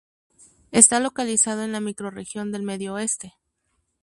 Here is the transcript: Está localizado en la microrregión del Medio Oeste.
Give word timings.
Está 0.71 0.99
localizado 0.99 1.63
en 1.63 1.71
la 1.73 1.79
microrregión 1.79 2.51
del 2.51 2.63
Medio 2.63 2.95
Oeste. 2.95 3.35